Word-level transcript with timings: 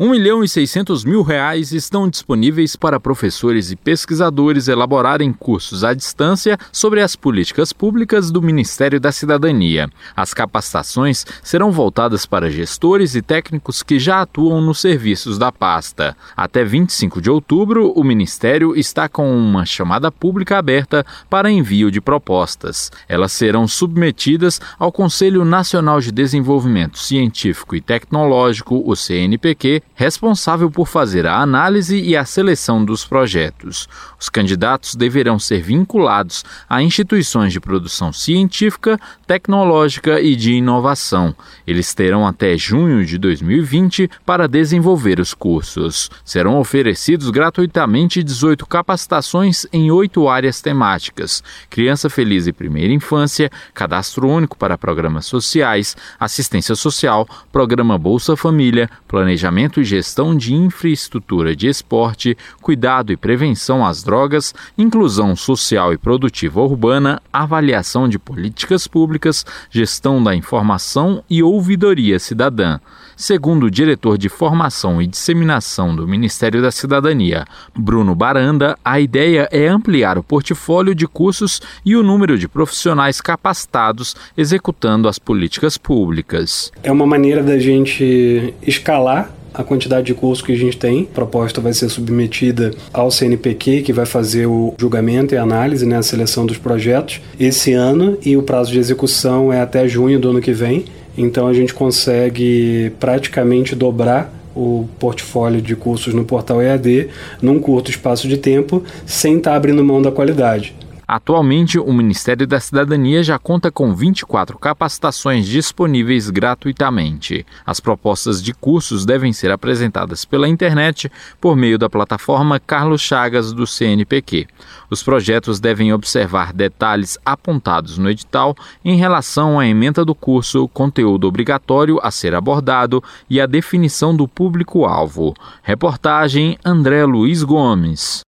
1 0.00 0.10
milhão 0.10 0.44
e 0.44 0.48
600 0.48 1.04
mil 1.04 1.22
reais 1.22 1.72
estão 1.72 2.08
disponíveis 2.08 2.76
para 2.76 3.00
professores 3.00 3.72
e 3.72 3.76
pesquisadores 3.76 4.68
elaborarem 4.68 5.32
cursos 5.32 5.82
à 5.82 5.92
distância 5.92 6.56
sobre 6.70 7.02
as 7.02 7.16
políticas 7.16 7.72
públicas 7.72 8.30
do 8.30 8.40
Ministério 8.40 9.00
da 9.00 9.10
Cidadania. 9.10 9.90
As 10.14 10.32
capacitações 10.32 11.26
serão 11.42 11.72
voltadas 11.72 12.24
para 12.24 12.48
gestores 12.48 13.16
e 13.16 13.22
técnicos 13.22 13.82
que 13.82 13.98
já 13.98 14.22
atuam 14.22 14.60
nos 14.60 14.80
serviços 14.80 15.36
da 15.36 15.50
pasta. 15.50 16.16
Até 16.36 16.64
25 16.64 17.20
de 17.20 17.28
outubro, 17.28 17.90
o 17.96 18.04
Ministério 18.04 18.76
está 18.76 19.08
com 19.08 19.36
uma 19.36 19.66
chamada 19.66 20.12
pública 20.12 20.58
aberta 20.58 21.04
para 21.28 21.50
envio 21.50 21.90
de 21.90 22.00
propostas. 22.00 22.92
Elas 23.08 23.32
serão 23.32 23.66
submetidas 23.66 24.60
ao 24.78 24.92
Conselho 24.92 25.44
Nacional 25.44 26.00
de 26.00 26.12
Desenvolvimento 26.12 27.00
Científico 27.00 27.74
e 27.74 27.80
Tecnológico, 27.80 28.80
o 28.86 28.94
CNPq, 28.94 29.82
responsável 29.94 30.70
por 30.70 30.86
fazer 30.86 31.26
a 31.26 31.40
análise 31.40 32.00
e 32.00 32.16
a 32.16 32.24
seleção 32.24 32.84
dos 32.84 33.04
projetos. 33.04 33.88
Os 34.20 34.28
candidatos 34.28 34.94
deverão 34.94 35.38
ser 35.40 35.60
vinculados 35.60 36.44
a 36.68 36.80
instituições 36.80 37.52
de 37.52 37.58
produção 37.58 38.12
científica, 38.12 38.96
tecnológica 39.26 40.20
e 40.20 40.36
de 40.36 40.52
inovação. 40.52 41.34
Eles 41.66 41.92
terão 41.94 42.26
até 42.26 42.56
junho 42.56 43.04
de 43.04 43.18
2020 43.18 44.08
para 44.24 44.46
desenvolver 44.46 45.18
os 45.18 45.34
cursos. 45.34 46.08
Serão 46.24 46.60
oferecidos 46.60 47.30
gratuitamente 47.30 48.22
18 48.22 48.66
capacitações 48.66 49.66
em 49.72 49.90
oito 49.90 50.28
áreas 50.28 50.60
temáticas: 50.60 51.42
criança 51.68 52.08
feliz 52.08 52.46
e 52.46 52.52
primeira 52.52 52.92
infância, 52.92 53.50
cadastro 53.74 54.28
único 54.28 54.56
para 54.56 54.78
programas 54.78 55.26
sociais, 55.26 55.96
assistência 56.20 56.76
social, 56.76 57.28
programa 57.50 57.98
Bolsa 57.98 58.36
Família, 58.36 58.88
planejamento 59.08 59.77
gestão 59.84 60.36
de 60.36 60.54
infraestrutura 60.54 61.54
de 61.54 61.68
esporte, 61.68 62.36
cuidado 62.60 63.12
e 63.12 63.16
prevenção 63.16 63.84
às 63.84 64.02
drogas, 64.02 64.54
inclusão 64.76 65.34
social 65.36 65.92
e 65.92 65.98
produtiva 65.98 66.60
urbana, 66.60 67.20
avaliação 67.32 68.08
de 68.08 68.18
políticas 68.18 68.86
públicas, 68.86 69.44
gestão 69.70 70.22
da 70.22 70.34
informação 70.34 71.22
e 71.28 71.42
ouvidoria 71.42 72.18
cidadã. 72.18 72.78
Segundo 73.16 73.64
o 73.64 73.70
diretor 73.70 74.16
de 74.16 74.28
Formação 74.28 75.02
e 75.02 75.06
Disseminação 75.06 75.96
do 75.96 76.06
Ministério 76.06 76.62
da 76.62 76.70
Cidadania, 76.70 77.44
Bruno 77.76 78.14
Baranda, 78.14 78.78
a 78.84 79.00
ideia 79.00 79.48
é 79.50 79.66
ampliar 79.66 80.16
o 80.16 80.22
portfólio 80.22 80.94
de 80.94 81.04
cursos 81.04 81.60
e 81.84 81.96
o 81.96 82.02
número 82.04 82.38
de 82.38 82.46
profissionais 82.46 83.20
capacitados 83.20 84.14
executando 84.36 85.08
as 85.08 85.18
políticas 85.18 85.76
públicas. 85.76 86.72
É 86.80 86.92
uma 86.92 87.06
maneira 87.06 87.42
da 87.42 87.58
gente 87.58 88.54
escalar 88.62 89.28
a 89.58 89.64
quantidade 89.64 90.06
de 90.06 90.14
cursos 90.14 90.44
que 90.44 90.52
a 90.52 90.56
gente 90.56 90.76
tem. 90.76 91.08
A 91.10 91.14
proposta 91.14 91.60
vai 91.60 91.72
ser 91.72 91.88
submetida 91.88 92.70
ao 92.92 93.10
CNPq, 93.10 93.82
que 93.82 93.92
vai 93.92 94.06
fazer 94.06 94.46
o 94.46 94.72
julgamento 94.78 95.34
e 95.34 95.36
análise, 95.36 95.84
né, 95.84 95.96
a 95.96 96.02
seleção 96.02 96.46
dos 96.46 96.56
projetos 96.56 97.20
esse 97.40 97.72
ano, 97.72 98.16
e 98.24 98.36
o 98.36 98.42
prazo 98.42 98.70
de 98.70 98.78
execução 98.78 99.52
é 99.52 99.60
até 99.60 99.88
junho 99.88 100.20
do 100.20 100.30
ano 100.30 100.40
que 100.40 100.52
vem. 100.52 100.84
Então 101.16 101.48
a 101.48 101.52
gente 101.52 101.74
consegue 101.74 102.92
praticamente 103.00 103.74
dobrar 103.74 104.32
o 104.54 104.88
portfólio 104.98 105.60
de 105.60 105.74
cursos 105.74 106.14
no 106.14 106.24
portal 106.24 106.62
EAD 106.62 107.08
num 107.42 107.58
curto 107.58 107.90
espaço 107.90 108.28
de 108.28 108.36
tempo, 108.38 108.84
sem 109.04 109.38
estar 109.38 109.50
tá 109.50 109.56
abrindo 109.56 109.84
mão 109.84 110.00
da 110.00 110.12
qualidade. 110.12 110.74
Atualmente, 111.08 111.78
o 111.78 111.90
Ministério 111.90 112.46
da 112.46 112.60
Cidadania 112.60 113.22
já 113.22 113.38
conta 113.38 113.70
com 113.70 113.94
24 113.94 114.58
capacitações 114.58 115.46
disponíveis 115.46 116.28
gratuitamente. 116.28 117.46
As 117.64 117.80
propostas 117.80 118.42
de 118.42 118.52
cursos 118.52 119.06
devem 119.06 119.32
ser 119.32 119.50
apresentadas 119.50 120.26
pela 120.26 120.46
internet 120.46 121.10
por 121.40 121.56
meio 121.56 121.78
da 121.78 121.88
plataforma 121.88 122.60
Carlos 122.60 123.00
Chagas 123.00 123.54
do 123.54 123.66
CNPq. 123.66 124.46
Os 124.90 125.02
projetos 125.02 125.58
devem 125.58 125.94
observar 125.94 126.52
detalhes 126.52 127.16
apontados 127.24 127.96
no 127.96 128.10
edital 128.10 128.54
em 128.84 128.98
relação 128.98 129.58
à 129.58 129.66
emenda 129.66 130.04
do 130.04 130.14
curso, 130.14 130.68
conteúdo 130.68 131.26
obrigatório 131.26 131.98
a 132.02 132.10
ser 132.10 132.34
abordado 132.34 133.02
e 133.30 133.40
a 133.40 133.46
definição 133.46 134.14
do 134.14 134.28
público-alvo. 134.28 135.32
Reportagem 135.62 136.58
André 136.62 137.06
Luiz 137.06 137.42
Gomes. 137.42 138.27